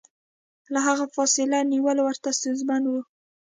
[0.73, 2.91] له هغه فاصله نیول ورته ستونزمن و.